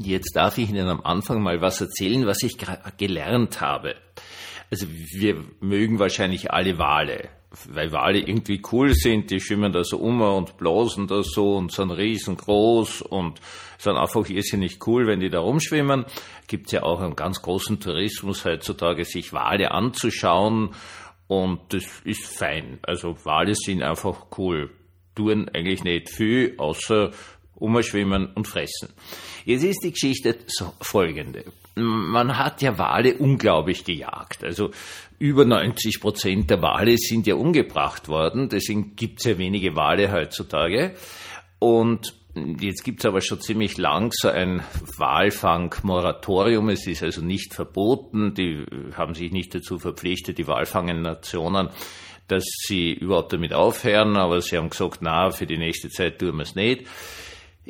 Jetzt 0.00 0.36
darf 0.36 0.58
ich 0.58 0.70
Ihnen 0.70 0.88
am 0.88 1.00
Anfang 1.00 1.42
mal 1.42 1.60
was 1.60 1.80
erzählen, 1.80 2.26
was 2.26 2.42
ich 2.42 2.56
gelernt 2.96 3.60
habe. 3.60 3.96
Also 4.70 4.86
wir 4.88 5.42
mögen 5.60 5.98
wahrscheinlich 5.98 6.52
alle 6.52 6.78
Wale, 6.78 7.30
weil 7.68 7.90
Wale 7.90 8.18
irgendwie 8.18 8.62
cool 8.70 8.94
sind, 8.94 9.30
die 9.30 9.40
schwimmen 9.40 9.72
da 9.72 9.82
so 9.82 9.98
um 9.98 10.20
und 10.20 10.58
blasen 10.58 11.06
da 11.06 11.22
so 11.22 11.56
und 11.56 11.72
sind 11.72 11.90
riesengroß 11.90 13.02
und 13.02 13.40
sind 13.78 13.96
einfach 13.96 14.28
irrsinnig 14.28 14.86
cool, 14.86 15.06
wenn 15.06 15.20
die 15.20 15.30
da 15.30 15.40
rumschwimmen. 15.40 16.04
Gibt 16.46 16.70
ja 16.70 16.82
auch 16.82 17.00
einen 17.00 17.16
ganz 17.16 17.42
großen 17.42 17.80
Tourismus 17.80 18.44
heutzutage, 18.44 19.04
sich 19.04 19.32
Wale 19.32 19.70
anzuschauen 19.70 20.74
und 21.26 21.60
das 21.70 21.84
ist 22.04 22.26
fein. 22.26 22.78
Also 22.82 23.16
Wale 23.24 23.54
sind 23.54 23.82
einfach 23.82 24.26
cool, 24.36 24.70
tun 25.14 25.48
eigentlich 25.48 25.82
nicht 25.82 26.10
viel, 26.10 26.54
außer 26.58 27.10
umschwimmen 27.58 28.28
und 28.34 28.46
fressen. 28.46 28.88
Jetzt 29.44 29.64
ist 29.64 29.80
die 29.82 29.92
Geschichte 29.92 30.36
so 30.46 30.72
folgende. 30.80 31.44
Man 31.74 32.36
hat 32.38 32.62
ja 32.62 32.78
Wale 32.78 33.14
unglaublich 33.14 33.84
gejagt. 33.84 34.44
Also 34.44 34.70
über 35.18 35.44
90 35.44 36.00
Prozent 36.00 36.50
der 36.50 36.62
Wale 36.62 36.96
sind 36.96 37.26
ja 37.26 37.34
umgebracht 37.34 38.08
worden. 38.08 38.48
Deswegen 38.48 38.96
gibt 38.96 39.20
es 39.20 39.26
ja 39.26 39.38
wenige 39.38 39.76
Wale 39.76 40.12
heutzutage. 40.12 40.94
Und 41.58 42.14
jetzt 42.60 42.84
gibt 42.84 43.00
es 43.00 43.06
aber 43.06 43.20
schon 43.20 43.40
ziemlich 43.40 43.78
lang 43.78 44.12
so 44.12 44.28
ein 44.28 44.62
Walfangmoratorium. 44.96 46.68
Es 46.68 46.86
ist 46.86 47.02
also 47.02 47.22
nicht 47.22 47.54
verboten. 47.54 48.34
Die 48.34 48.64
haben 48.96 49.14
sich 49.14 49.32
nicht 49.32 49.54
dazu 49.54 49.78
verpflichtet, 49.78 50.38
die 50.38 50.46
walfangenden 50.46 51.02
Nationen 51.02 51.70
dass 52.28 52.44
sie 52.44 52.92
überhaupt 52.92 53.32
damit 53.32 53.54
aufhören, 53.54 54.16
aber 54.16 54.40
sie 54.40 54.58
haben 54.58 54.70
gesagt, 54.70 54.98
na, 55.00 55.30
für 55.30 55.46
die 55.46 55.56
nächste 55.56 55.88
Zeit 55.88 56.18
tun 56.18 56.36
wir 56.36 56.42
es 56.42 56.54
nicht. 56.54 56.86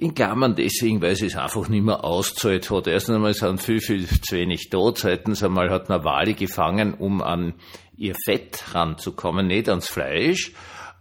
In 0.00 0.14
Klammern 0.14 0.54
deswegen, 0.54 1.02
weil 1.02 1.16
sie 1.16 1.26
es 1.26 1.34
einfach 1.34 1.68
nicht 1.68 1.82
mehr 1.82 2.04
auszahlt 2.04 2.70
hat. 2.70 2.86
Erstens 2.86 3.16
einmal 3.16 3.34
sind 3.34 3.60
viel, 3.60 3.80
viel 3.80 4.06
zu 4.06 4.36
wenig 4.36 4.70
da. 4.70 4.94
Zweitens 4.94 5.42
einmal 5.42 5.70
hat 5.70 5.88
man 5.88 6.04
Wale 6.04 6.34
gefangen, 6.34 6.94
um 6.94 7.20
an 7.20 7.54
ihr 7.96 8.14
Fett 8.24 8.62
ranzukommen, 8.76 9.48
nicht 9.48 9.68
ans 9.68 9.88
Fleisch, 9.88 10.52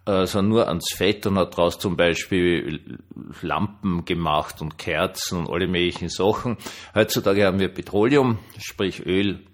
äh, 0.07 0.25
sondern 0.25 0.49
nur 0.49 0.67
ans 0.67 0.87
Fett 0.95 1.27
und 1.27 1.37
hat 1.37 1.53
daraus 1.55 1.77
zum 1.77 1.95
Beispiel 1.95 2.97
Lampen 3.43 4.03
gemacht 4.03 4.63
und 4.63 4.79
Kerzen 4.79 5.41
und 5.41 5.49
alle 5.51 5.67
möglichen 5.67 6.09
Sachen. 6.09 6.57
Heutzutage 6.95 7.45
haben 7.45 7.59
wir 7.59 7.69
Petroleum, 7.69 8.39
sprich 8.57 9.05
Öl. 9.05 9.45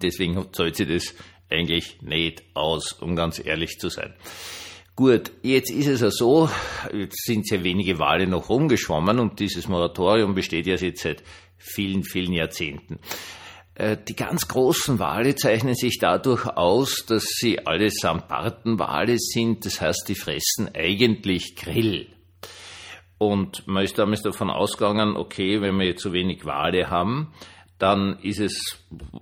Deswegen 0.00 0.52
zahlt 0.52 0.76
sie 0.76 0.86
das 0.86 1.12
eigentlich 1.50 2.00
nicht 2.02 2.44
aus, 2.54 2.92
um 2.92 3.16
ganz 3.16 3.44
ehrlich 3.44 3.80
zu 3.80 3.88
sein. 3.88 4.14
Gut, 4.96 5.32
jetzt 5.42 5.72
ist 5.72 5.88
es 5.88 6.02
ja 6.02 6.10
so, 6.12 6.48
jetzt 6.92 7.24
sind 7.24 7.48
sehr 7.48 7.64
wenige 7.64 7.98
Wale 7.98 8.28
noch 8.28 8.48
rumgeschwommen 8.48 9.18
und 9.18 9.40
dieses 9.40 9.66
Moratorium 9.66 10.36
besteht 10.36 10.68
ja 10.68 10.76
jetzt 10.76 11.02
seit 11.02 11.24
vielen, 11.58 12.04
vielen 12.04 12.32
Jahrzehnten. 12.32 13.00
Äh, 13.74 13.96
die 14.06 14.14
ganz 14.14 14.46
großen 14.46 15.00
Wale 15.00 15.34
zeichnen 15.34 15.74
sich 15.74 15.98
dadurch 15.98 16.46
aus, 16.46 17.06
dass 17.08 17.24
sie 17.24 17.66
allesamt 17.66 18.28
Bartenwale 18.28 19.18
sind, 19.18 19.66
das 19.66 19.80
heißt, 19.80 20.04
die 20.08 20.14
fressen 20.14 20.70
eigentlich 20.72 21.56
Grill. 21.56 22.06
Und 23.18 23.66
man 23.66 23.82
ist 23.82 23.98
damals 23.98 24.22
davon 24.22 24.48
ausgegangen, 24.48 25.16
okay, 25.16 25.60
wenn 25.60 25.76
wir 25.76 25.86
jetzt 25.86 26.02
so 26.02 26.12
wenig 26.12 26.44
Wale 26.44 26.88
haben, 26.88 27.32
dann 27.78 28.18
ist 28.20 28.40
es 28.40 28.78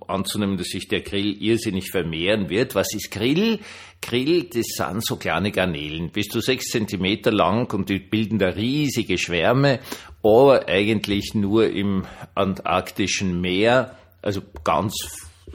anzunehmen, 0.07 0.57
dass 0.57 0.67
sich 0.67 0.87
der 0.87 1.01
Grill 1.01 1.41
irrsinnig 1.41 1.89
vermehren 1.89 2.49
wird. 2.49 2.75
Was 2.75 2.93
ist 2.93 3.11
Grill? 3.11 3.59
Grill, 4.01 4.43
das 4.43 4.67
sind 4.77 5.03
so 5.03 5.15
kleine 5.15 5.51
Garnelen, 5.51 6.11
bis 6.11 6.27
zu 6.27 6.39
sechs 6.39 6.65
Zentimeter 6.65 7.31
lang 7.31 7.73
und 7.73 7.89
die 7.89 7.99
bilden 7.99 8.37
da 8.37 8.49
riesige 8.49 9.17
Schwärme, 9.17 9.79
aber 10.21 10.67
eigentlich 10.67 11.33
nur 11.33 11.69
im 11.69 12.05
antarktischen 12.35 13.41
Meer, 13.41 13.97
also 14.21 14.41
ganz 14.63 14.93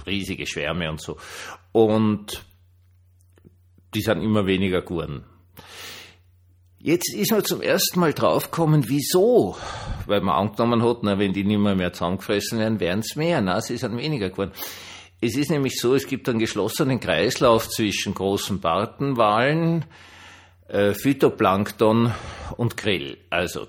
riesige 0.06 0.46
Schwärme 0.46 0.90
und 0.90 1.00
so. 1.00 1.18
Und 1.72 2.44
die 3.94 4.00
sind 4.00 4.22
immer 4.22 4.46
weniger 4.46 4.82
geworden. 4.82 5.24
Jetzt 6.80 7.12
ist 7.12 7.32
man 7.32 7.44
zum 7.44 7.60
ersten 7.60 7.98
Mal 7.98 8.12
draufgekommen, 8.12 8.88
wieso? 8.88 9.56
Weil 10.06 10.20
man 10.20 10.36
angenommen 10.36 10.84
hat, 10.84 11.02
na, 11.02 11.18
wenn 11.18 11.32
die 11.32 11.42
nicht 11.42 11.58
mehr, 11.58 11.74
mehr 11.74 11.92
zusammengefressen 11.92 12.60
werden, 12.60 12.78
werden 12.78 13.00
es 13.00 13.16
mehr. 13.16 13.40
Na, 13.40 13.60
sie 13.60 13.76
sind 13.76 13.96
weniger 13.96 14.30
geworden. 14.30 14.52
Es 15.20 15.36
ist 15.36 15.50
nämlich 15.50 15.80
so, 15.80 15.96
es 15.96 16.06
gibt 16.06 16.28
einen 16.28 16.38
geschlossenen 16.38 17.00
Kreislauf 17.00 17.68
zwischen 17.68 18.14
großen 18.14 18.60
Bartenwalen, 18.60 19.86
äh, 20.68 20.94
Phytoplankton 20.94 22.12
und 22.56 22.76
Krill. 22.76 23.18
Also, 23.28 23.66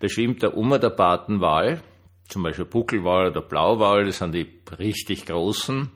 da 0.00 0.08
schwimmt 0.10 0.42
der 0.42 0.54
Ummer 0.54 0.78
der 0.78 0.90
Bartenwal, 0.90 1.80
zum 2.28 2.42
Beispiel 2.42 2.66
Buckelwal 2.66 3.30
oder 3.30 3.40
Blauwal, 3.40 4.04
das 4.04 4.18
sind 4.18 4.34
die 4.34 4.46
richtig 4.78 5.24
großen, 5.24 5.88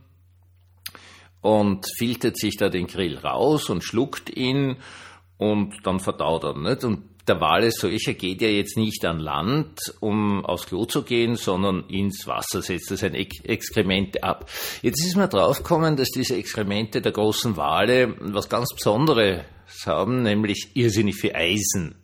und 1.43 1.87
filtert 1.99 2.39
sich 2.39 2.57
da 2.57 2.71
den 2.71 2.87
Grill 2.87 3.19
raus 3.19 3.69
und 3.69 3.85
schluckt 3.85 4.35
ihn 4.35 4.77
und 5.39 5.75
dann 5.85 6.01
verdaut 6.01 6.45
er. 6.45 6.57
Nicht? 6.57 6.85
Und 6.85 7.03
der 7.27 7.41
Wal 7.41 7.63
als 7.63 7.77
solcher 7.77 8.13
geht 8.15 8.43
ja 8.43 8.49
jetzt 8.49 8.77
nicht 8.77 9.05
an 9.05 9.19
Land, 9.19 9.95
um 10.01 10.45
aufs 10.45 10.67
Klo 10.67 10.85
zu 10.85 11.03
gehen, 11.03 11.37
sondern 11.37 11.85
ins 11.89 12.27
Wasser 12.27 12.61
setzt 12.61 12.91
er 12.91 12.97
seine 12.99 13.19
Exkremente 13.19 14.23
ab. 14.23 14.51
Jetzt 14.83 15.05
ist 15.05 15.17
man 15.17 15.31
draufgekommen, 15.31 15.97
dass 15.97 16.11
diese 16.11 16.37
Exkremente 16.37 17.01
der 17.01 17.13
großen 17.13 17.57
Wale 17.57 18.15
was 18.21 18.49
ganz 18.49 18.75
Besonderes 18.75 19.43
haben, 19.87 20.23
nämlich 20.23 20.73
irrsinnig 20.75 21.17
viel 21.17 21.35
Eisen. 21.35 21.95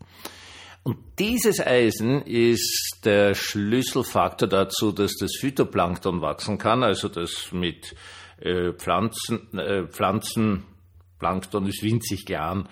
Und 0.82 0.96
dieses 1.18 1.60
Eisen 1.60 2.22
ist 2.22 3.00
der 3.04 3.34
Schlüsselfaktor 3.34 4.48
dazu, 4.48 4.92
dass 4.92 5.14
das 5.16 5.36
Phytoplankton 5.38 6.22
wachsen 6.22 6.56
kann, 6.56 6.82
also 6.82 7.08
das 7.08 7.52
mit 7.52 7.94
äh, 8.40 8.72
Pflanzen, 8.72 9.58
äh, 9.58 9.86
Pflanzenplankton 9.86 11.66
ist 11.66 11.82
winzig 11.82 12.24
klein 12.24 12.66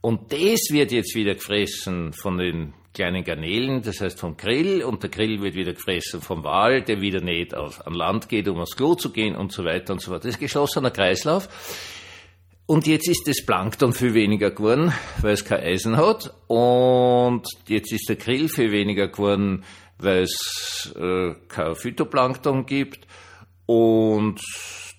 und 0.00 0.32
das 0.32 0.68
wird 0.70 0.92
jetzt 0.92 1.14
wieder 1.14 1.34
gefressen 1.34 2.12
von 2.12 2.38
den 2.38 2.74
kleinen 2.94 3.24
Garnelen, 3.24 3.82
das 3.82 4.00
heißt 4.00 4.18
vom 4.18 4.36
Grill, 4.36 4.82
und 4.82 5.02
der 5.02 5.10
Grill 5.10 5.40
wird 5.40 5.54
wieder 5.54 5.72
gefressen 5.72 6.20
vom 6.20 6.44
Wal, 6.44 6.82
der 6.82 7.00
wieder 7.00 7.20
nicht 7.20 7.54
auf, 7.54 7.86
an 7.86 7.94
Land 7.94 8.28
geht, 8.28 8.48
um 8.48 8.58
aufs 8.58 8.76
Klo 8.76 8.94
zu 8.94 9.10
gehen 9.10 9.36
und 9.36 9.52
so 9.52 9.64
weiter 9.64 9.92
und 9.92 10.00
so 10.00 10.10
fort. 10.10 10.24
Das 10.24 10.34
ist 10.34 10.40
geschlossener 10.40 10.90
Kreislauf. 10.90 11.48
Und 12.66 12.86
jetzt 12.86 13.08
ist 13.08 13.26
das 13.26 13.46
Plankton 13.46 13.94
viel 13.94 14.12
weniger 14.12 14.50
geworden, 14.50 14.92
weil 15.22 15.32
es 15.32 15.44
kein 15.44 15.60
Eisen 15.60 15.96
hat. 15.96 16.34
Und 16.48 17.46
jetzt 17.66 17.92
ist 17.92 18.08
der 18.10 18.16
Grill 18.16 18.48
viel 18.50 18.72
weniger 18.72 19.08
geworden, 19.08 19.64
weil 19.98 20.24
es 20.24 20.94
äh, 20.94 21.34
kein 21.48 21.74
Phytoplankton 21.76 22.66
gibt. 22.66 23.06
Und 23.64 24.40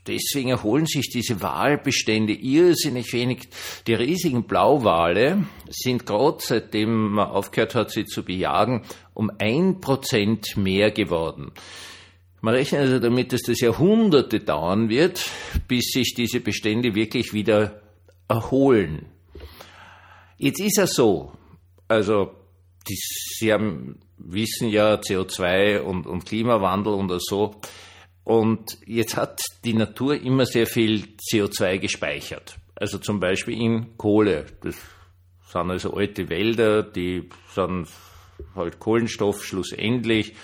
Deswegen 0.09 0.50
erholen 0.50 0.88
sich 0.88 1.09
diese 1.09 1.42
Walbestände 1.42 2.34
irrsinnig 2.34 3.14
wenig. 3.14 3.50
Die 3.86 3.94
riesigen 3.94 4.46
Blauwale 4.46 5.46
sind 5.70 6.06
gerade 6.06 6.40
seitdem 6.40 7.12
man 7.12 7.30
aufgehört 7.30 7.75
hat, 7.75 7.92
sie 7.92 8.06
zu 8.06 8.24
bejagen, 8.24 8.84
um 9.14 9.31
ein 9.38 9.80
Prozent 9.80 10.58
mehr 10.58 10.90
geworden. 10.90 11.52
Man 12.42 12.56
rechnet 12.56 12.81
also 12.81 13.00
damit, 13.00 13.34
dass 13.34 13.42
das 13.42 13.59
Jahrhunderte 13.59 14.40
dauern 14.40 14.90
wird, 14.90 15.30
bis 15.68 15.92
sich 15.92 16.16
diese 16.16 16.40
Bestände 16.40 16.96
wirklich 16.96 17.34
wieder 17.34 17.81
erholen. 18.28 19.06
Jetzt 20.38 20.62
ist 20.62 20.80
es 20.80 20.94
so, 20.94 21.34
also 21.88 22.31
die, 22.88 22.96
Sie 22.96 23.53
haben, 23.53 24.00
wissen 24.18 24.70
ja 24.70 24.96
CO2 24.96 25.81
und, 25.81 26.08
und 26.08 26.26
Klimawandel 26.26 26.94
und 26.94 27.14
so, 27.22 27.56
und 28.24 28.78
jetzt 28.85 29.18
hat 29.18 29.41
die 29.63 29.74
Natur 29.74 30.22
immer 30.22 30.46
sehr 30.46 30.68
viel 30.68 31.06
CO2 31.31 31.80
gespeichert. 31.80 32.57
Also 32.75 32.97
zum 32.97 33.19
Beispiel 33.19 33.59
in 33.59 33.97
Kohle. 33.97 34.46
Das 34.62 34.75
sind 35.52 35.72
also 35.72 35.94
alte 35.94 36.29
Wälder, 36.29 36.84
die 36.84 37.29
sind 37.53 37.88
halt 38.56 38.79
Kohlenstoff 38.79 39.44
schlussendlich. 39.44 40.35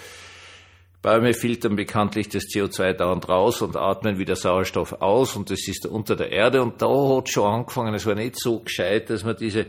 Bäume 1.01 1.35
filtern 1.35 1.75
bekanntlich 1.75 2.29
das 2.29 2.45
CO2 2.45 2.93
dauernd 2.93 3.29
raus 3.29 3.61
und 3.61 3.77
atmen 3.77 4.17
wieder 4.17 4.35
Sauerstoff 4.35 4.93
aus 4.93 5.35
und 5.35 5.51
das 5.51 5.67
ist 5.67 5.85
unter 5.85 6.15
der 6.15 6.31
Erde 6.31 6.63
und 6.63 6.81
da 6.81 6.87
hat 6.87 7.29
schon 7.29 7.45
angefangen, 7.45 7.93
es 7.93 8.07
war 8.07 8.15
nicht 8.15 8.39
so 8.39 8.61
gescheit, 8.61 9.11
dass 9.11 9.23
man 9.23 9.37
diese 9.37 9.67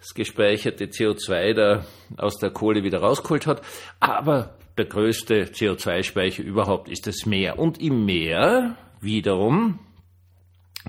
das 0.00 0.12
gespeicherte 0.12 0.86
CO2 0.86 1.54
da 1.54 1.86
aus 2.16 2.38
der 2.38 2.50
Kohle 2.50 2.82
wieder 2.82 2.98
rausgeholt 2.98 3.46
hat, 3.46 3.62
aber 4.00 4.56
der 4.76 4.84
größte 4.84 5.44
CO2-Speicher 5.46 6.42
überhaupt 6.42 6.88
ist 6.88 7.06
das 7.06 7.26
Meer. 7.26 7.58
Und 7.58 7.80
im 7.80 8.04
Meer 8.04 8.76
wiederum 9.00 9.78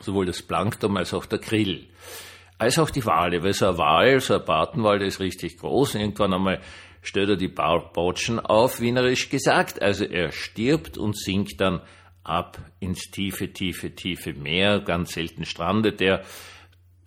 sowohl 0.02 0.26
das 0.26 0.42
Plankton 0.42 0.98
als 0.98 1.14
auch 1.14 1.26
der 1.26 1.40
Krill, 1.40 1.88
als 2.58 2.80
auch 2.80 2.90
die 2.90 3.06
Wale, 3.06 3.44
weil 3.44 3.54
so 3.54 3.68
ein 3.68 3.78
Wal, 3.78 4.20
so 4.20 4.36
ein 4.36 4.46
Bartenwal, 4.46 5.00
der 5.00 5.08
ist 5.08 5.20
richtig 5.20 5.58
groß. 5.58 5.96
Irgendwann 5.96 6.34
einmal 6.34 6.62
stellt 7.02 7.30
er 7.30 7.36
die 7.38 7.48
Botschen 7.48 8.40
auf, 8.40 8.82
wienerisch 8.82 9.30
gesagt. 9.30 9.82
Also 9.82 10.06
er 10.06 10.32
stirbt 10.32 10.98
und 10.98 11.18
sinkt 11.18 11.62
dann 11.62 11.82
ab 12.24 12.60
ins 12.80 13.10
tiefe, 13.10 13.54
tiefe, 13.54 13.96
tiefe 13.96 14.34
Meer. 14.34 14.82
Ganz 14.82 15.14
selten 15.14 15.46
strandet 15.46 16.02
er 16.02 16.24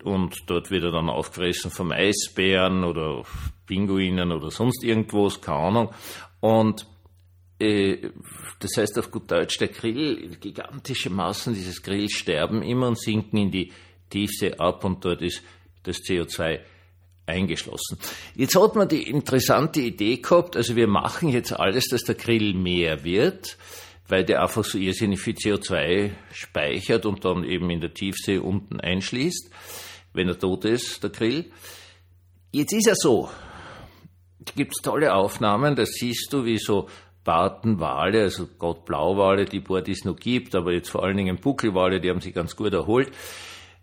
und 0.03 0.35
dort 0.47 0.71
wird 0.71 0.83
er 0.83 0.91
dann 0.91 1.09
aufgefressen 1.09 1.69
vom 1.69 1.91
Eisbären 1.91 2.83
oder 2.83 3.23
Pinguinen 3.67 4.31
oder 4.31 4.49
sonst 4.49 4.83
irgendwas, 4.83 5.41
keine 5.41 5.57
Ahnung. 5.57 5.93
Und 6.41 6.85
äh, 7.59 8.09
das 8.59 8.71
heißt 8.75 8.99
auf 8.99 9.11
gut 9.11 9.31
Deutsch, 9.31 9.57
der 9.59 9.69
Grill, 9.69 10.35
gigantische 10.39 11.09
Massen 11.09 11.53
dieses 11.53 11.81
Grills 11.81 12.13
sterben 12.13 12.61
immer 12.63 12.87
und 12.87 12.99
sinken 12.99 13.37
in 13.37 13.51
die 13.51 13.71
Tiefsee 14.09 14.55
ab 14.57 14.83
und 14.83 15.05
dort 15.05 15.21
ist 15.21 15.41
das 15.83 15.97
CO2 15.97 16.59
eingeschlossen. 17.25 17.97
Jetzt 18.35 18.59
hat 18.59 18.75
man 18.75 18.87
die 18.87 19.09
interessante 19.09 19.81
Idee 19.81 20.17
gehabt, 20.17 20.57
also 20.57 20.75
wir 20.75 20.87
machen 20.87 21.29
jetzt 21.29 21.53
alles, 21.53 21.87
dass 21.87 22.03
der 22.03 22.15
Grill 22.15 22.53
mehr 22.53 23.03
wird, 23.03 23.57
weil 24.07 24.25
der 24.25 24.41
einfach 24.41 24.65
so 24.65 24.77
irrsinnig 24.77 25.21
viel 25.21 25.35
CO2 25.35 26.11
speichert 26.33 27.05
und 27.05 27.23
dann 27.23 27.43
eben 27.43 27.69
in 27.69 27.79
der 27.79 27.93
Tiefsee 27.93 28.39
unten 28.39 28.79
einschließt, 28.79 29.49
wenn 30.13 30.27
er 30.27 30.37
tot 30.37 30.65
ist, 30.65 31.03
der 31.03 31.11
Grill. 31.11 31.51
Jetzt 32.51 32.73
ist 32.73 32.87
er 32.87 32.95
so. 32.95 33.29
Gibt 34.55 34.73
es 34.75 34.81
tolle 34.81 35.13
Aufnahmen, 35.13 35.75
da 35.75 35.85
siehst 35.85 36.33
du, 36.33 36.45
wie 36.45 36.57
so 36.57 36.87
Bartenwale, 37.23 38.23
also 38.23 38.47
Gott 38.57 38.85
Blauwale, 38.85 39.45
die 39.45 39.59
die 39.59 39.91
es 39.91 40.05
noch 40.05 40.15
gibt, 40.15 40.55
aber 40.55 40.73
jetzt 40.73 40.89
vor 40.89 41.03
allen 41.03 41.17
Dingen 41.17 41.37
Buckelwale, 41.37 42.01
die 42.01 42.09
haben 42.09 42.21
sich 42.21 42.33
ganz 42.33 42.55
gut 42.55 42.73
erholt 42.73 43.11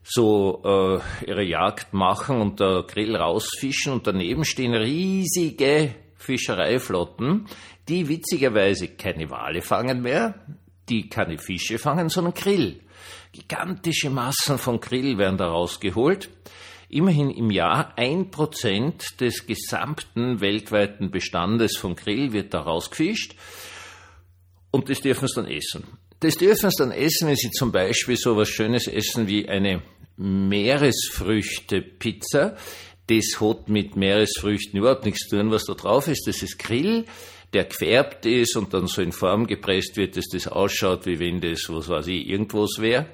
so 0.08 0.62
äh, 0.64 1.28
ihre 1.28 1.42
Jagd 1.42 1.92
machen 1.92 2.40
und 2.40 2.60
der 2.60 2.84
Grill 2.88 3.14
rausfischen 3.14 3.92
und 3.92 4.06
daneben 4.06 4.44
stehen 4.44 4.74
riesige 4.74 5.94
Fischereiflotten, 6.16 7.46
die 7.88 8.08
witzigerweise 8.08 8.88
keine 8.88 9.30
Wale 9.30 9.60
fangen 9.60 10.02
mehr, 10.02 10.34
die 10.88 11.08
keine 11.08 11.38
Fische 11.38 11.78
fangen, 11.78 12.08
sondern 12.08 12.34
Grill. 12.34 12.80
Gigantische 13.32 14.08
Massen 14.08 14.56
von 14.56 14.80
Grill 14.80 15.18
werden 15.18 15.36
da 15.36 15.48
rausgeholt. 15.48 16.30
Immerhin 16.90 17.30
im 17.30 17.50
Jahr 17.50 17.92
ein 17.96 18.30
Prozent 18.30 19.20
des 19.20 19.46
gesamten 19.46 20.40
weltweiten 20.40 21.10
Bestandes 21.10 21.76
von 21.76 21.96
Grill 21.96 22.32
wird 22.32 22.54
da 22.54 22.60
rausgefischt 22.60 23.34
und 24.70 24.88
das 24.88 25.00
dürfen 25.00 25.26
sie 25.28 25.34
dann 25.34 25.50
essen. 25.50 25.84
Das 26.20 26.36
dürfen 26.36 26.70
sie 26.70 26.78
dann 26.78 26.92
essen, 26.92 27.28
wenn 27.28 27.36
sie 27.36 27.50
zum 27.50 27.70
Beispiel 27.72 28.16
so 28.16 28.34
was 28.36 28.48
Schönes 28.48 28.86
essen 28.86 29.26
wie 29.28 29.48
eine 29.48 29.82
Meeresfrüchte-Pizza. 30.16 32.56
Das 33.06 33.40
hat 33.40 33.68
mit 33.68 33.96
Meeresfrüchten 33.96 34.78
überhaupt 34.78 35.04
nichts 35.04 35.28
zu 35.28 35.36
tun, 35.36 35.50
was 35.50 35.64
da 35.64 35.74
drauf 35.74 36.08
ist. 36.08 36.26
Das 36.26 36.42
ist 36.42 36.58
Grill, 36.58 37.04
der 37.52 37.64
gefärbt 37.64 38.24
ist 38.26 38.56
und 38.56 38.74
dann 38.74 38.86
so 38.86 39.02
in 39.02 39.12
Form 39.12 39.46
gepresst 39.46 39.96
wird, 39.96 40.16
dass 40.16 40.28
das 40.28 40.48
ausschaut, 40.48 41.06
wie 41.06 41.18
wenn 41.18 41.40
das, 41.40 41.68
was 41.68 41.88
weiß 41.88 42.06
ich, 42.08 42.28
irgendwas 42.28 42.78
wäre. 42.78 43.06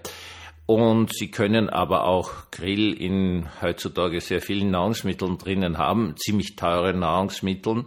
Und 0.66 1.12
Sie 1.12 1.30
können 1.30 1.68
aber 1.68 2.04
auch 2.04 2.50
Grill 2.50 2.94
in 2.94 3.46
heutzutage 3.60 4.20
sehr 4.22 4.40
vielen 4.40 4.70
Nahrungsmitteln 4.70 5.36
drinnen 5.36 5.76
haben, 5.76 6.14
ziemlich 6.16 6.56
teure 6.56 6.94
Nahrungsmitteln, 6.94 7.84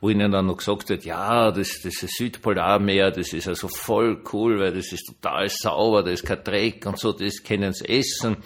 wo 0.00 0.10
Ihnen 0.10 0.30
dann 0.30 0.46
noch 0.46 0.58
gesagt 0.58 0.88
wird, 0.90 1.04
ja, 1.04 1.50
das, 1.50 1.80
das 1.82 2.02
ist 2.04 2.16
Südpolarmeer, 2.16 3.10
das 3.10 3.32
ist 3.32 3.48
also 3.48 3.66
voll 3.66 4.22
cool, 4.32 4.60
weil 4.60 4.72
das 4.72 4.92
ist 4.92 5.06
total 5.06 5.48
sauber, 5.48 6.04
da 6.04 6.12
ist 6.12 6.24
kein 6.24 6.44
Dreck 6.44 6.86
und 6.86 7.00
so, 7.00 7.12
das 7.12 7.42
können 7.42 7.72
Sie 7.72 7.88
essen, 7.88 8.36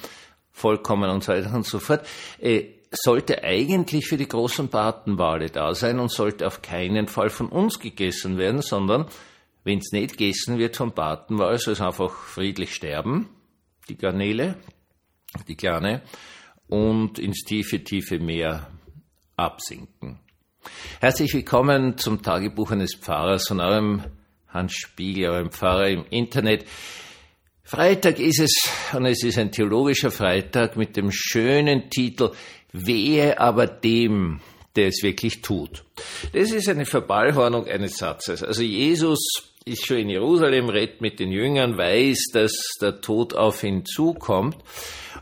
vollkommen 0.50 1.10
und 1.10 1.22
so 1.22 1.32
weiter 1.32 1.52
und 1.54 1.66
so 1.66 1.78
fort. 1.78 2.06
Äh, 2.40 2.64
sollte 2.90 3.42
eigentlich 3.44 4.06
für 4.06 4.16
die 4.16 4.28
großen 4.28 4.68
Bartenwale 4.68 5.50
da 5.50 5.74
sein 5.74 5.98
und 5.98 6.10
sollte 6.10 6.46
auf 6.46 6.62
keinen 6.62 7.06
Fall 7.06 7.28
von 7.28 7.48
uns 7.48 7.80
gegessen 7.80 8.38
werden, 8.38 8.62
sondern 8.62 9.06
wenn 9.62 9.78
es 9.78 9.92
nicht 9.92 10.16
gegessen 10.16 10.58
wird 10.58 10.76
vom 10.76 10.92
Bartenwal, 10.92 11.58
soll 11.58 11.72
es 11.72 11.80
einfach 11.80 12.12
friedlich 12.12 12.74
sterben 12.74 13.28
die 13.88 13.96
Garnele, 13.96 14.56
die 15.48 15.56
kleine, 15.56 16.02
und 16.68 17.18
ins 17.18 17.44
tiefe, 17.44 17.84
tiefe 17.84 18.18
Meer 18.18 18.70
absinken. 19.36 20.20
Herzlich 21.00 21.34
willkommen 21.34 21.98
zum 21.98 22.22
Tagebuch 22.22 22.70
eines 22.70 22.94
Pfarrers 22.94 23.48
von 23.48 23.60
eurem 23.60 24.02
Hans 24.48 24.72
Spiegel, 24.72 25.28
eurem 25.28 25.50
Pfarrer 25.50 25.88
im 25.88 26.06
Internet. 26.08 26.64
Freitag 27.62 28.18
ist 28.18 28.40
es, 28.40 28.54
und 28.94 29.04
es 29.04 29.22
ist 29.22 29.38
ein 29.38 29.52
theologischer 29.52 30.10
Freitag 30.10 30.76
mit 30.76 30.96
dem 30.96 31.10
schönen 31.12 31.90
Titel 31.90 32.30
Wehe 32.72 33.38
aber 33.38 33.66
dem, 33.66 34.40
der 34.76 34.88
es 34.88 35.02
wirklich 35.02 35.42
tut. 35.42 35.84
Das 36.32 36.50
ist 36.50 36.68
eine 36.68 36.86
Verballhornung 36.86 37.66
eines 37.66 37.98
Satzes. 37.98 38.42
Also 38.42 38.62
Jesus 38.62 39.53
ist 39.64 39.86
schon 39.86 39.98
in 39.98 40.10
Jerusalem, 40.10 40.68
redet 40.68 41.00
mit 41.00 41.18
den 41.20 41.32
Jüngern, 41.32 41.78
weiß, 41.78 42.26
dass 42.32 42.52
der 42.80 43.00
Tod 43.00 43.34
auf 43.34 43.62
ihn 43.62 43.86
zukommt 43.86 44.58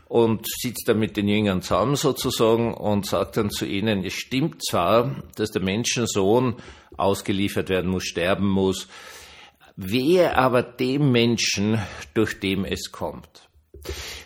und 0.09 0.47
sitzt 0.61 0.87
dann 0.87 0.99
mit 0.99 1.15
den 1.15 1.29
Jüngern 1.29 1.61
zusammen 1.61 1.95
sozusagen 1.95 2.73
und 2.73 3.05
sagt 3.05 3.37
dann 3.37 3.49
zu 3.49 3.65
ihnen, 3.65 4.03
es 4.03 4.13
stimmt 4.13 4.63
zwar, 4.65 5.23
dass 5.35 5.51
der 5.51 5.61
Menschensohn 5.61 6.57
ausgeliefert 6.97 7.69
werden 7.69 7.89
muss, 7.89 8.03
sterben 8.03 8.47
muss, 8.47 8.87
wer 9.77 10.37
aber 10.37 10.61
dem 10.61 11.11
Menschen, 11.11 11.81
durch 12.13 12.39
dem 12.39 12.65
es 12.65 12.91
kommt. 12.91 13.47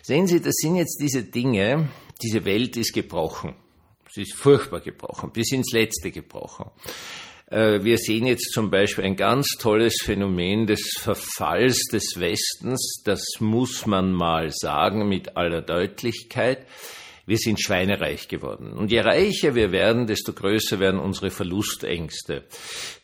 Sehen 0.02 0.26
Sie, 0.26 0.40
das 0.40 0.54
sind 0.56 0.76
jetzt 0.76 0.98
diese 1.00 1.24
Dinge, 1.24 1.90
diese 2.22 2.44
Welt 2.44 2.76
ist 2.76 2.92
gebrochen. 2.92 3.54
Sie 4.10 4.22
ist 4.22 4.34
furchtbar 4.34 4.80
gebrochen, 4.80 5.30
bis 5.32 5.52
ins 5.52 5.72
Letzte 5.72 6.10
gebrochen. 6.10 6.70
Äh, 7.50 7.82
wir 7.82 7.98
sehen 7.98 8.26
jetzt 8.26 8.52
zum 8.52 8.70
Beispiel 8.70 9.04
ein 9.04 9.16
ganz 9.16 9.48
tolles 9.58 9.96
Phänomen 10.02 10.66
des 10.66 10.96
Verfalls 10.98 11.86
des 11.90 12.18
Westens. 12.18 13.02
Das 13.04 13.22
muss 13.40 13.86
man 13.86 14.12
mal 14.12 14.50
sagen 14.50 15.08
mit 15.08 15.36
aller 15.36 15.62
Deutlichkeit. 15.62 16.66
Wir 17.24 17.36
sind 17.36 17.60
schweinereich 17.60 18.28
geworden. 18.28 18.72
Und 18.72 18.90
je 18.90 19.00
reicher 19.00 19.54
wir 19.54 19.70
werden, 19.70 20.06
desto 20.06 20.32
größer 20.32 20.80
werden 20.80 20.98
unsere 20.98 21.30
Verlustängste. 21.30 22.44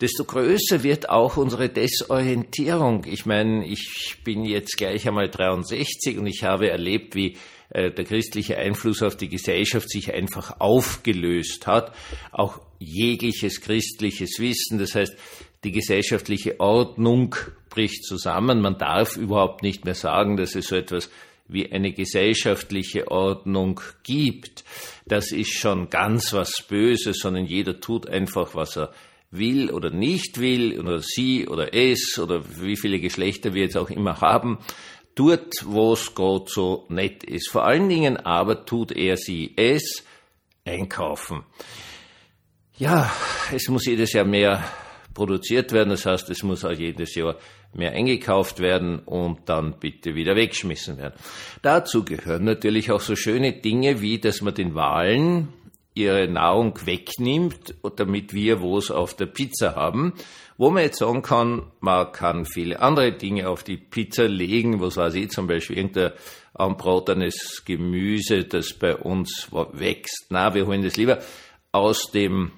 Desto 0.01 0.25
größer 0.25 0.83
wird 0.83 1.11
auch 1.11 1.37
unsere 1.37 1.69
Desorientierung. 1.69 3.05
Ich 3.07 3.27
meine, 3.27 3.67
ich 3.67 4.17
bin 4.25 4.47
jetzt 4.47 4.79
gleich 4.79 5.07
einmal 5.07 5.29
63 5.29 6.17
und 6.17 6.27
ich 6.27 6.43
habe 6.43 6.71
erlebt, 6.71 7.15
wie 7.15 7.37
der 7.75 8.05
christliche 8.05 8.57
Einfluss 8.57 9.03
auf 9.03 9.17
die 9.17 9.29
Gesellschaft 9.29 9.91
sich 9.91 10.15
einfach 10.15 10.61
aufgelöst 10.61 11.67
hat. 11.67 11.93
Auch 12.31 12.61
jegliches 12.79 13.61
christliches 13.61 14.39
Wissen, 14.39 14.79
das 14.79 14.95
heißt, 14.95 15.17
die 15.65 15.73
gesellschaftliche 15.73 16.61
Ordnung 16.61 17.35
bricht 17.71 18.05
zusammen. 18.05 18.61
Man 18.61 18.79
darf 18.79 19.17
überhaupt 19.17 19.63
nicht 19.63 19.85
mehr 19.85 19.95
sagen, 19.95 20.37
dass 20.37 20.55
es 20.55 20.69
so 20.69 20.77
etwas 20.77 21.11
wie 21.49 21.71
eine 21.73 21.93
gesellschaftliche 21.93 23.11
Ordnung 23.11 23.81
gibt. 24.03 24.65
Das 25.07 25.33
ist 25.33 25.53
schon 25.53 25.91
ganz 25.91 26.33
was 26.33 26.63
Böses, 26.69 27.19
sondern 27.19 27.45
jeder 27.45 27.81
tut 27.81 28.09
einfach, 28.09 28.55
was 28.55 28.77
er 28.77 28.93
will 29.31 29.71
oder 29.71 29.91
nicht 29.91 30.39
will, 30.39 30.79
oder 30.79 31.01
sie 31.01 31.49
oder 31.49 31.75
es, 31.75 32.19
oder 32.19 32.45
wie 32.61 32.77
viele 32.77 33.01
Geschlechter 33.01 33.53
wir 33.53 33.63
jetzt 33.63 33.77
auch 33.77 33.91
immer 33.91 34.21
haben 34.21 34.59
dort, 35.15 35.53
wo 35.65 35.93
es 35.93 36.15
Gott 36.15 36.51
so 36.51 36.87
nett 36.89 37.25
ist. 37.25 37.51
Vor 37.51 37.65
allen 37.65 37.89
Dingen 37.89 38.17
aber 38.17 38.65
tut 38.65 38.93
er 38.93 39.17
sie 39.17 39.53
es 39.57 40.05
einkaufen. 40.65 41.45
Ja, 42.77 43.11
es 43.53 43.69
muss 43.69 43.87
jedes 43.87 44.13
Jahr 44.13 44.25
mehr 44.25 44.65
produziert 45.13 45.73
werden, 45.73 45.91
das 45.91 46.07
heißt, 46.07 46.29
es 46.31 46.43
muss 46.43 46.65
auch 46.65 46.73
jedes 46.73 47.15
Jahr 47.15 47.37
mehr 47.73 47.93
eingekauft 47.93 48.61
werden 48.61 48.99
und 49.01 49.49
dann 49.49 49.79
bitte 49.79 50.15
wieder 50.15 50.37
weggeschmissen 50.37 50.99
werden. 50.99 51.15
Dazu 51.63 52.05
gehören 52.05 52.45
natürlich 52.45 52.91
auch 52.91 53.01
so 53.01 53.17
schöne 53.17 53.53
Dinge 53.53 54.01
wie, 54.01 54.19
dass 54.19 54.43
man 54.43 54.55
den 54.55 54.75
Wahlen 54.75 55.49
ihre 55.95 56.27
Nahrung 56.29 56.79
wegnimmt, 56.85 57.75
damit 57.97 58.35
wir 58.35 58.61
was 58.61 58.91
auf 58.91 59.15
der 59.15 59.27
Pizza 59.27 59.77
haben. 59.77 60.15
Wo 60.57 60.71
man 60.71 60.85
jetzt 60.85 60.99
sagen 60.99 61.23
kann, 61.23 61.63
man 61.81 62.13
kann 62.13 62.45
viele 62.45 62.81
andere 62.81 63.13
Dinge 63.13 63.49
auf 63.49 63.65
die 63.65 63.77
Pizza 63.77 64.29
legen, 64.29 64.81
was 64.81 64.97
weiß 64.97 65.15
ich, 65.15 65.31
zum 65.31 65.47
Beispiel 65.47 65.79
irgendein 65.79 66.13
anbratenes 66.55 67.65
Gemüse, 67.65 68.45
das 68.45 68.75
bei 68.75 68.95
uns 68.95 69.49
wächst. 69.73 70.27
Na, 70.31 70.55
wir 70.55 70.67
holen 70.67 70.83
das 70.83 70.97
lieber 70.97 71.19
aus 71.73 72.13
dem 72.13 72.53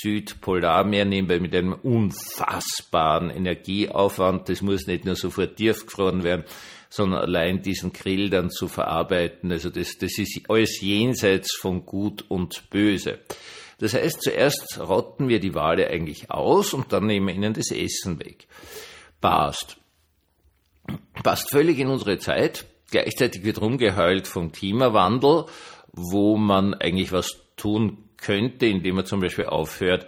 Südpolarmeer 0.00 1.04
nehmen 1.04 1.28
wir 1.28 1.40
mit 1.40 1.54
einem 1.54 1.72
unfassbaren 1.72 3.30
Energieaufwand. 3.30 4.48
Das 4.48 4.62
muss 4.62 4.86
nicht 4.86 5.04
nur 5.04 5.16
sofort 5.16 5.56
tiefgefroren 5.56 6.22
werden, 6.22 6.44
sondern 6.88 7.22
allein 7.22 7.62
diesen 7.62 7.92
Grill 7.92 8.30
dann 8.30 8.50
zu 8.50 8.68
verarbeiten. 8.68 9.50
Also 9.50 9.70
das, 9.70 9.98
das 9.98 10.16
ist 10.18 10.42
alles 10.48 10.80
jenseits 10.80 11.56
von 11.56 11.84
Gut 11.84 12.24
und 12.28 12.70
Böse. 12.70 13.18
Das 13.78 13.94
heißt, 13.94 14.22
zuerst 14.22 14.80
rotten 14.80 15.28
wir 15.28 15.38
die 15.38 15.54
Wale 15.54 15.88
eigentlich 15.88 16.30
aus 16.30 16.72
und 16.72 16.92
dann 16.92 17.06
nehmen 17.06 17.28
wir 17.28 17.34
ihnen 17.34 17.54
das 17.54 17.70
Essen 17.70 18.18
weg. 18.18 18.46
Passt. 19.20 19.76
Passt 21.22 21.50
völlig 21.50 21.78
in 21.78 21.88
unsere 21.88 22.18
Zeit. 22.18 22.66
Gleichzeitig 22.90 23.44
wird 23.44 23.60
rumgeheult 23.60 24.28
vom 24.28 24.52
Klimawandel, 24.52 25.46
wo 25.92 26.36
man 26.36 26.74
eigentlich 26.74 27.12
was 27.12 27.40
tun 27.56 28.04
könnte, 28.16 28.66
indem 28.66 28.96
man 28.96 29.06
zum 29.06 29.20
Beispiel 29.20 29.46
aufhört, 29.46 30.06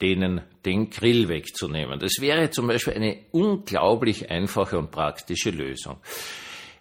denen 0.00 0.40
den 0.64 0.90
Grill 0.90 1.28
wegzunehmen. 1.28 1.98
Das 1.98 2.12
wäre 2.20 2.50
zum 2.50 2.68
Beispiel 2.68 2.94
eine 2.94 3.18
unglaublich 3.32 4.30
einfache 4.30 4.78
und 4.78 4.90
praktische 4.90 5.50
Lösung. 5.50 5.98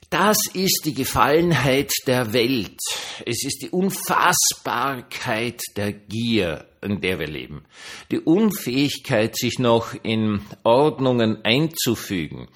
Das 0.10 0.38
ist 0.54 0.82
die 0.86 0.96
Gefallenheit 0.96 1.92
der 2.08 2.34
Welt. 2.34 2.80
Es 3.28 3.44
ist 3.46 3.62
die 3.62 3.70
Unfassbarkeit 3.70 5.62
der 5.78 5.94
Gier, 5.94 6.66
in 6.82 7.00
der 7.00 7.20
wir 7.20 7.28
leben. 7.28 7.64
Die 8.10 8.20
Unfähigkeit, 8.20 9.38
sich 9.38 9.60
noch 9.60 9.94
in 10.02 10.42
Ordnungen 10.64 11.46
einzufügen. 11.46 12.48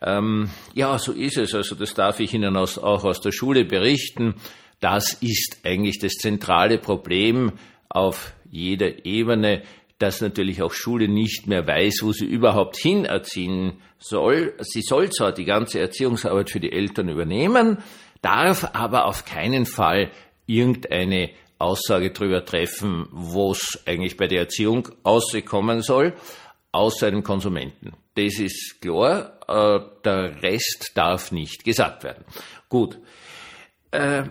Ähm, 0.00 0.48
ja, 0.72 0.98
so 0.98 1.12
ist 1.12 1.36
es. 1.36 1.54
Also 1.54 1.74
das 1.74 1.92
darf 1.92 2.18
ich 2.20 2.32
Ihnen 2.32 2.56
aus, 2.56 2.78
auch 2.78 3.04
aus 3.04 3.20
der 3.20 3.32
Schule 3.32 3.66
berichten. 3.66 4.34
Das 4.80 5.12
ist 5.12 5.58
eigentlich 5.64 5.98
das 5.98 6.12
zentrale 6.14 6.78
Problem 6.78 7.52
auf 7.90 8.32
jeder 8.50 9.04
Ebene 9.04 9.62
dass 9.98 10.20
natürlich 10.20 10.62
auch 10.62 10.72
Schule 10.72 11.08
nicht 11.08 11.46
mehr 11.46 11.66
weiß, 11.66 12.00
wo 12.02 12.12
sie 12.12 12.26
überhaupt 12.26 12.76
hinerziehen 12.76 13.80
soll. 13.98 14.54
Sie 14.60 14.82
soll 14.82 15.10
zwar 15.10 15.32
die 15.32 15.44
ganze 15.44 15.80
Erziehungsarbeit 15.80 16.50
für 16.50 16.60
die 16.60 16.72
Eltern 16.72 17.08
übernehmen, 17.08 17.78
darf 18.20 18.70
aber 18.74 19.06
auf 19.06 19.24
keinen 19.24 19.64
Fall 19.64 20.10
irgendeine 20.46 21.30
Aussage 21.58 22.10
darüber 22.10 22.44
treffen, 22.44 23.08
wo 23.10 23.52
es 23.52 23.82
eigentlich 23.86 24.16
bei 24.16 24.26
der 24.26 24.40
Erziehung 24.40 24.88
auskommen 25.02 25.80
soll, 25.80 26.14
außer 26.72 27.06
einem 27.06 27.22
Konsumenten. 27.22 27.94
Das 28.14 28.38
ist 28.38 28.80
klar, 28.80 29.38
äh, 29.48 29.80
der 30.04 30.42
Rest 30.42 30.92
darf 30.94 31.32
nicht 31.32 31.64
gesagt 31.64 32.04
werden. 32.04 32.24
Gut, 32.68 32.98
äh, 33.90 34.24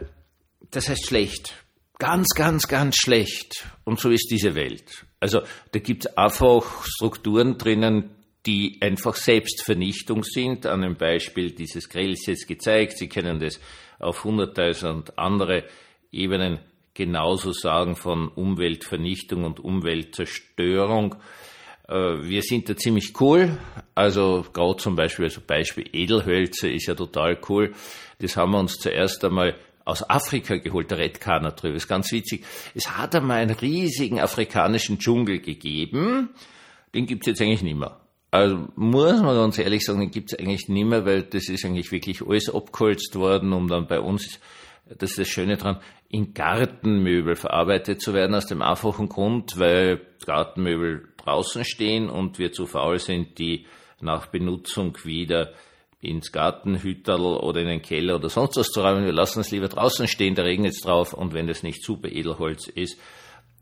das 0.70 0.90
heißt 0.90 1.08
schlecht. 1.08 1.65
Ganz, 1.98 2.28
ganz, 2.36 2.68
ganz 2.68 2.98
schlecht. 2.98 3.66
Und 3.86 4.00
so 4.00 4.10
ist 4.10 4.30
diese 4.30 4.54
Welt. 4.56 5.06
Also 5.20 5.42
da 5.72 5.80
gibt 5.80 6.06
es 6.06 6.18
einfach 6.18 6.84
Strukturen 6.86 7.58
drinnen, 7.58 8.12
die 8.46 8.78
einfach 8.82 9.16
Selbstvernichtung 9.16 10.24
sind. 10.24 10.66
An 10.66 10.84
einem 10.84 10.96
Beispiel 10.96 11.52
dieses 11.52 11.90
Grills 11.90 12.26
jetzt 12.26 12.48
gezeigt. 12.48 12.98
Sie 12.98 13.08
können 13.08 13.40
das 13.40 13.60
auf 14.00 14.24
hunderttausend 14.24 15.18
andere 15.18 15.64
Ebenen 16.12 16.60
genauso 16.94 17.52
sagen 17.52 17.96
von 17.96 18.30
Umweltvernichtung 18.30 19.44
und 19.44 19.60
Umweltzerstörung. 19.60 21.16
Äh, 21.88 21.94
wir 21.94 22.42
sind 22.42 22.70
da 22.70 22.76
ziemlich 22.76 23.14
cool. 23.20 23.58
Also 23.94 24.46
gerade 24.54 24.78
zum 24.78 24.96
Beispiel, 24.96 25.26
also 25.26 25.42
Beispiel 25.46 25.90
Edelhölzer 25.94 26.70
ist 26.70 26.88
ja 26.88 26.96
total 26.96 27.38
cool. 27.50 27.74
Das 28.20 28.38
haben 28.38 28.52
wir 28.52 28.60
uns 28.60 28.76
zuerst 28.78 29.24
einmal 29.24 29.56
aus 29.86 30.08
Afrika 30.10 30.58
geholt, 30.58 30.92
der 30.92 30.98
Red 30.98 31.22
Kana 31.22 31.52
drüber. 31.52 31.76
Ist 31.76 31.88
ganz 31.88 32.12
witzig. 32.12 32.44
Es 32.74 32.98
hat 32.98 33.16
einmal 33.16 33.38
einen 33.38 33.56
riesigen 33.56 34.20
afrikanischen 34.20 35.00
Dschungel 35.00 35.40
gegeben. 35.40 36.30
Den 36.94 37.06
gibt's 37.06 37.28
jetzt 37.28 37.42
eigentlich 37.42 37.62
nicht 37.62 37.78
mehr. 37.78 38.02
Also 38.32 38.68
muss 38.76 39.22
man 39.22 39.36
ganz 39.36 39.60
ehrlich 39.60 39.86
sagen, 39.86 40.00
den 40.00 40.12
gibt's 40.12 40.34
eigentlich 40.34 40.68
nicht 40.68 40.88
mehr, 40.88 41.06
weil 41.06 41.24
das 41.24 41.48
ist 41.48 41.64
eigentlich 41.64 41.92
wirklich 41.92 42.22
alles 42.22 42.54
abgeholzt 42.54 43.16
worden, 43.16 43.54
um 43.54 43.68
dann 43.68 43.88
bei 43.88 44.00
uns, 44.00 44.40
das 44.86 45.12
ist 45.12 45.20
das 45.20 45.28
Schöne 45.30 45.56
dran, 45.56 45.80
in 46.10 46.34
Gartenmöbel 46.34 47.36
verarbeitet 47.36 48.02
zu 48.02 48.14
werden, 48.14 48.36
aus 48.36 48.48
dem 48.48 48.62
einfachen 48.62 49.08
Grund, 49.08 49.58
weil 49.58 50.02
Gartenmöbel 50.26 51.08
draußen 51.18 51.64
stehen 51.64 52.10
und 52.10 52.40
wir 52.40 52.52
zu 52.52 52.66
faul 52.66 53.00
sind, 53.00 53.38
die 53.40 53.68
nach 54.02 54.28
Benutzung 54.28 54.98
wieder 55.04 55.54
ins 56.06 56.32
Gartenhütterl 56.32 57.22
oder 57.22 57.62
in 57.62 57.68
den 57.68 57.82
Keller 57.82 58.16
oder 58.16 58.30
sonst 58.30 58.58
was 58.58 58.68
zu 58.68 58.82
räumen. 58.82 59.06
Wir 59.06 59.14
lassen 59.14 59.42
es 59.42 59.52
lieber 59.52 59.68
draußen 59.68 60.08
stehen, 60.08 60.36
da 60.36 60.44
regnet 60.44 60.74
es 60.74 60.82
drauf 60.82 61.14
und 61.14 61.34
wenn 61.34 61.50
es 61.50 61.64
nicht 61.64 61.84
super 61.84 62.10
Edelholz 62.10 62.68
ist, 62.68 63.00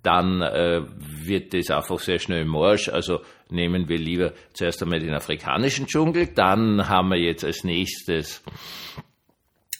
dann 0.03 0.41
äh, 0.41 0.81
wird 1.00 1.53
es 1.53 1.71
einfach 1.71 2.00
sehr 2.00 2.19
schnell 2.19 2.45
morsch. 2.45 2.89
Also 2.89 3.21
nehmen 3.50 3.88
wir 3.88 3.97
lieber 3.97 4.33
zuerst 4.53 4.83
einmal 4.83 5.00
den 5.00 5.13
afrikanischen 5.13 5.88
Dschungel, 5.88 6.27
dann 6.27 6.89
haben 6.89 7.09
wir 7.09 7.19
jetzt 7.19 7.45
als 7.45 7.63
nächstes 7.63 8.43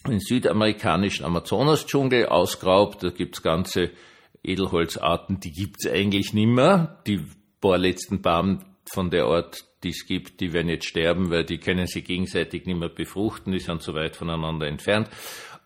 den 0.08 0.20
südamerikanischen 0.20 1.26
Amazonas-Dschungel 1.26 2.28
ausgeraubt. 2.28 3.04
Da 3.04 3.10
gibt's 3.10 3.42
ganze 3.42 3.92
Edelholzarten, 4.44 5.40
die 5.40 5.52
gibt's 5.52 5.88
eigentlich 5.88 6.34
nimmer. 6.34 7.02
Die 7.08 7.22
paar 7.62 7.78
letzten 7.78 8.22
Baum 8.22 8.60
von 8.92 9.10
der 9.10 9.26
Art, 9.26 9.64
die 9.84 9.90
es 9.90 10.06
gibt, 10.06 10.40
die 10.40 10.54
werden 10.54 10.70
jetzt 10.70 10.86
sterben, 10.86 11.30
weil 11.30 11.44
die 11.44 11.58
können 11.58 11.88
sich 11.88 12.06
gegenseitig 12.06 12.66
nicht 12.66 12.80
mehr 12.80 12.90
befruchten, 12.90 13.54
die 13.54 13.60
sind 13.60 13.82
so 13.82 13.94
weit 13.94 14.16
voneinander 14.16 14.68
entfernt. 14.68 15.10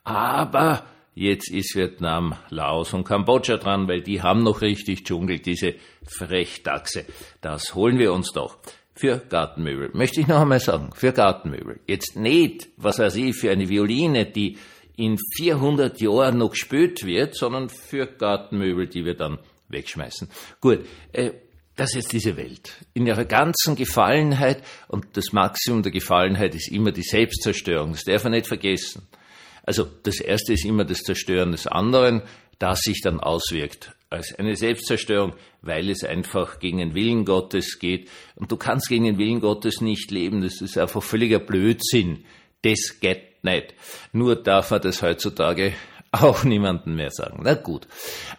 Aber 0.04 0.86
jetzt 1.16 1.52
ist 1.52 1.76
Vietnam, 1.76 2.36
Laos 2.50 2.94
und 2.94 3.04
Kambodscha 3.04 3.58
dran, 3.58 3.88
weil 3.88 4.02
die 4.02 4.22
haben 4.22 4.44
noch 4.44 4.62
richtig 4.62 5.04
Dschungel, 5.04 5.40
diese 5.40 5.76
Frechdachse. 6.06 7.06
Das 7.42 7.76
holen 7.76 8.00
wir 8.00 8.14
uns 8.14 8.32
doch. 8.32 8.58
Für 8.94 9.20
Gartenmöbel. 9.20 9.92
Möchte 9.94 10.22
ich 10.22 10.28
noch 10.28 10.42
einmal 10.42 10.60
sagen, 10.60 10.90
für 10.96 11.14
Gartenmöbel. 11.14 11.80
Jetzt 11.86 12.16
nicht, 12.16 12.70
was 12.78 12.98
weiß 12.98 13.16
ich, 13.18 13.36
für 13.36 13.52
eine 13.52 13.70
Violine, 13.70 14.26
die 14.26 14.58
in 14.96 15.20
400 15.36 16.02
Jahren 16.02 16.40
noch 16.40 16.50
gespült 16.50 17.06
wird, 17.06 17.36
sondern 17.36 17.70
für 17.70 18.08
Gartenmöbel, 18.08 18.88
die 18.88 19.06
wir 19.06 19.14
dann 19.14 19.38
wegschmeißen. 19.70 20.28
Gut, 20.60 20.86
äh, 21.14 21.32
das 21.78 21.96
ist 21.96 22.12
diese 22.12 22.36
Welt. 22.36 22.74
In 22.94 23.08
ihrer 23.08 23.26
ganzen 23.26 23.76
Gefallenheit, 23.76 24.64
und 24.88 25.06
das 25.14 25.32
Maximum 25.32 25.84
der 25.84 25.92
Gefallenheit 25.92 26.54
ist 26.56 26.72
immer 26.72 26.92
die 26.92 27.04
Selbstzerstörung, 27.04 27.94
das 27.94 28.04
darf 28.04 28.24
man 28.24 28.34
nicht 28.34 28.48
vergessen. 28.48 29.08
Also 29.64 29.86
das 30.04 30.20
erste 30.20 30.54
ist 30.54 30.66
immer 30.66 30.86
das 30.86 31.04
Zerstören 31.04 31.52
des 31.52 31.68
anderen, 31.68 32.24
das 32.60 32.82
sich 32.82 33.02
dann 33.02 33.20
auswirkt 33.20 33.94
als 34.10 34.34
eine 34.36 34.56
Selbstzerstörung, 34.56 35.34
weil 35.62 35.90
es 35.90 36.04
einfach 36.04 36.60
gegen 36.60 36.78
den 36.78 36.96
Willen 36.96 37.26
Gottes 37.26 37.80
geht. 37.80 38.10
Und 38.36 38.52
du 38.52 38.58
kannst 38.58 38.88
gegen 38.88 39.04
den 39.04 39.18
Willen 39.18 39.42
Gottes 39.42 39.82
nicht 39.82 40.12
leben, 40.12 40.42
das 40.42 40.62
ist 40.62 40.78
einfach 40.78 41.04
völliger 41.04 41.40
Blödsinn. 41.40 42.26
Das 42.62 43.00
geht 43.00 43.44
nicht. 43.44 43.74
Nur 44.14 44.36
darf 44.36 44.72
man 44.72 44.82
das 44.82 45.02
heutzutage 45.02 45.74
auch 46.22 46.44
niemanden 46.44 46.96
mehr 46.96 47.12
sagen. 47.12 47.42
Na 47.44 47.54
gut. 47.54 47.88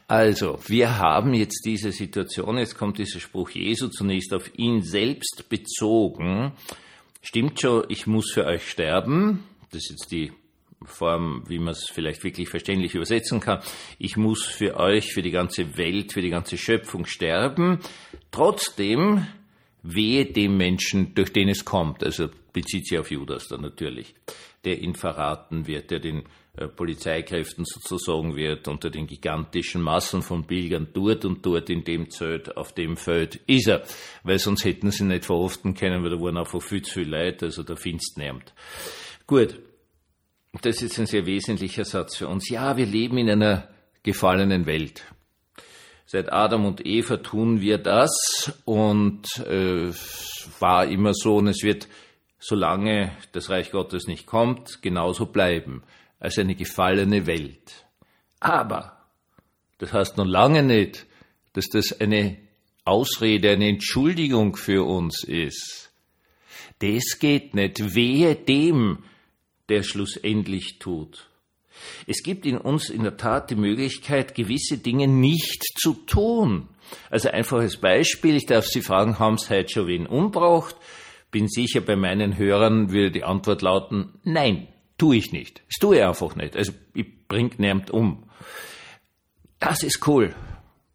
Also, 0.07 0.59
wir 0.67 0.99
haben 0.99 1.35
jetzt 1.35 1.63
diese 1.65 1.93
Situation, 1.93 2.59
jetzt 2.59 2.77
kommt 2.77 2.99
dieser 2.99 3.21
Spruch 3.21 3.51
Jesu 3.51 3.89
zunächst 3.89 4.33
auf 4.33 4.51
ihn 4.57 4.83
selbst 4.83 5.49
bezogen. 5.49 6.53
Stimmt 7.23 7.61
schon, 7.61 7.85
ich 7.89 8.07
muss 8.07 8.33
für 8.33 8.45
euch 8.47 8.71
sterben. 8.71 9.45
Das 9.71 9.83
ist 9.83 9.91
jetzt 9.91 10.13
die 10.13 10.33
Form, 10.85 11.45
wie 11.49 11.59
man 11.59 11.73
es 11.73 11.89
vielleicht 11.93 12.23
wirklich 12.25 12.49
verständlich 12.49 12.95
übersetzen 12.95 13.41
kann. 13.41 13.61
Ich 13.99 14.17
muss 14.17 14.45
für 14.45 14.77
euch, 14.77 15.13
für 15.13 15.23
die 15.23 15.31
ganze 15.31 15.77
Welt, 15.77 16.13
für 16.13 16.23
die 16.23 16.31
ganze 16.31 16.57
Schöpfung 16.57 17.05
sterben. 17.05 17.81
Trotzdem 18.31 19.27
wehe 19.83 20.27
dem 20.27 20.57
Menschen, 20.57 21.15
durch 21.15 21.33
den 21.33 21.49
es 21.49 21.65
kommt. 21.65 22.05
Also 22.05 22.29
bezieht 22.53 22.87
sich 22.87 22.99
auf 22.99 23.11
Judas 23.11 23.49
dann 23.49 23.63
natürlich, 23.63 24.15
der 24.65 24.81
ihn 24.81 24.95
verraten 24.95 25.67
wird, 25.67 25.91
der 25.91 26.01
den 26.01 26.25
äh, 26.57 26.67
Polizeikräften 26.67 27.65
sozusagen 27.65 28.35
wird, 28.35 28.67
unter 28.67 28.91
den 28.91 29.07
gigantischen 29.07 29.81
Massen 29.81 30.23
von 30.23 30.47
Pilgern 30.47 30.89
dort 30.93 31.25
und 31.25 31.45
dort 31.47 31.71
in 31.71 31.85
dem 31.85 32.11
Zelt, 32.11 32.57
auf 32.57 32.73
dem 32.73 32.97
Feld 32.97 33.37
ist 33.47 33.69
er. 33.69 33.85
Weil 34.25 34.39
sonst 34.39 34.65
hätten 34.65 34.91
sie 34.91 35.05
nicht 35.05 35.25
verhaften 35.25 35.75
können, 35.75 36.03
weil 36.03 36.11
da 36.11 36.21
waren 36.21 36.37
einfach 36.37 36.63
viel 36.63 36.83
zu 36.83 36.95
viel 36.95 37.09
Leute, 37.09 37.47
also 37.47 37.63
da 37.63 37.77
findest 37.77 38.19
nimmt. 38.19 38.53
Gut. 39.27 39.61
Das 40.63 40.83
ist 40.83 40.99
ein 40.99 41.07
sehr 41.07 41.27
wesentlicher 41.27 41.85
Satz 41.85 42.17
für 42.17 42.27
uns. 42.27 42.49
Ja, 42.49 42.77
wir 42.77 42.87
leben 42.87 43.19
in 43.19 43.31
einer 43.31 43.69
gefallenen 44.03 44.67
Welt. 44.67 45.05
Seit 46.11 46.33
Adam 46.33 46.65
und 46.65 46.87
Eva 46.87 47.19
tun 47.19 47.61
wir 47.61 47.77
das 47.77 48.51
und 48.65 49.27
äh, 49.41 49.93
war 50.59 50.87
immer 50.87 51.13
so 51.13 51.37
und 51.37 51.49
es 51.49 51.63
wird, 51.63 51.87
solange 52.39 53.15
das 53.33 53.51
Reich 53.51 53.73
Gottes 53.73 54.07
nicht 54.07 54.25
kommt, 54.25 54.81
genauso 54.81 55.27
bleiben 55.27 55.83
als 56.19 56.39
eine 56.39 56.55
gefallene 56.55 57.27
Welt. 57.27 57.85
Aber 58.41 59.05
das 59.77 59.93
heißt 59.93 60.17
noch 60.17 60.25
lange 60.25 60.63
nicht, 60.63 61.05
dass 61.53 61.69
das 61.69 62.01
eine 62.01 62.39
Ausrede, 62.87 63.51
eine 63.51 63.69
Entschuldigung 63.69 64.57
für 64.57 64.89
uns 64.89 65.25
ist. 65.25 65.91
Das 66.79 67.19
geht 67.19 67.55
nicht. 67.55 67.95
Wehe 67.95 68.35
dem, 68.35 69.05
der 69.69 69.83
schlussendlich 69.83 70.79
tut. 70.79 71.29
Es 72.07 72.23
gibt 72.23 72.47
in 72.47 72.59
uns 72.59 72.91
in 72.91 73.03
der 73.03 73.17
Tat 73.17 73.51
die 73.51 73.57
Möglichkeit, 73.57 74.35
gewisse 74.35 74.79
Dinge 74.79 75.09
nicht 75.09 75.63
zu 75.79 75.95
tun. 75.95 76.69
Also 77.11 77.31
einfaches 77.31 77.77
Beispiel, 77.77 78.37
ich 78.37 78.47
darf 78.47 78.67
Sie 78.67 78.83
fragen, 78.83 79.19
haben 79.19 79.39
Sie 79.39 79.51
heute 79.51 79.69
schon 79.69 79.87
wen 79.87 80.07
umbraucht? 80.07 80.77
Bin 81.31 81.49
sicher, 81.49 81.81
bei 81.81 81.97
meinen 81.97 82.39
Hörern 82.39 82.91
würde 82.91 83.11
die 83.11 83.25
Antwort 83.25 83.63
lauten, 83.63 84.15
nein. 84.25 84.69
Tue 84.97 85.17
ich 85.17 85.31
nicht. 85.31 85.63
Das 85.69 85.77
tue 85.81 85.97
ich 85.97 86.03
einfach 86.03 86.35
nicht. 86.35 86.57
Also 86.57 86.73
ich 86.93 87.07
bring 87.29 87.53
niemand 87.59 87.91
um. 87.93 88.25
Das 89.61 89.85
ist 89.85 90.07
cool. 90.09 90.35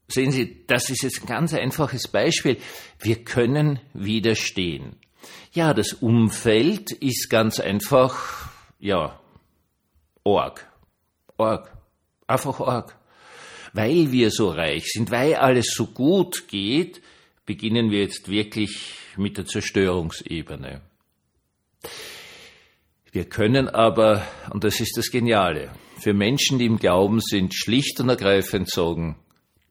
Sehen 0.10 0.32
Sie, 0.32 0.66
das 0.68 0.90
ist 0.90 1.04
jetzt 1.04 1.22
ein 1.22 1.28
ganz 1.28 1.54
einfaches 1.54 2.10
Beispiel. 2.10 2.58
Wir 3.00 3.24
können 3.24 3.80
widerstehen. 3.94 4.98
Ja, 5.54 5.74
das 5.74 5.94
Umfeld 5.94 6.92
ist 6.92 7.30
ganz 7.30 7.60
einfach, 7.60 8.50
ja, 8.80 9.20
Org. 10.24 10.68
Org. 11.38 11.76
Einfach 12.28 12.60
Org. 12.60 12.98
Weil 13.74 14.12
wir 14.12 14.30
so 14.32 14.50
reich 14.50 14.86
sind, 14.86 15.12
weil 15.12 15.36
alles 15.36 15.74
so 15.74 15.88
gut 15.88 16.48
geht, 16.48 17.02
beginnen 17.46 17.92
wir 17.92 18.02
jetzt 18.02 18.30
wirklich 18.30 18.96
mit 19.18 19.38
der 19.38 19.46
Zerstörungsebene. 19.46 20.82
Wir 23.12 23.26
können 23.26 23.68
aber, 23.68 24.26
und 24.52 24.64
das 24.64 24.80
ist 24.80 24.98
das 24.98 25.12
Geniale, 25.12 25.72
für 26.00 26.14
Menschen, 26.14 26.60
die 26.60 26.66
im 26.66 26.78
Glauben 26.78 27.20
sind, 27.20 27.54
schlicht 27.54 28.00
und 28.00 28.10
ergreifend 28.10 28.70
sagen, 28.70 29.18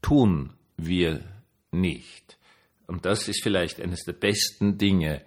tun 0.01 0.53
wir 0.77 1.25
nicht. 1.71 2.39
Und 2.87 3.05
das 3.05 3.29
ist 3.29 3.43
vielleicht 3.43 3.81
eines 3.81 4.05
der 4.05 4.13
besten 4.13 4.79
Dinge, 4.79 5.23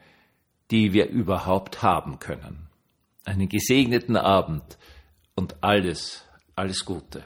die 0.71 0.93
wir 0.93 1.09
überhaupt 1.09 1.81
haben 1.81 2.19
können. 2.19 2.67
Einen 3.23 3.49
gesegneten 3.49 4.17
Abend 4.17 4.77
und 5.35 5.63
alles, 5.63 6.24
alles 6.55 6.83
Gute. 6.85 7.23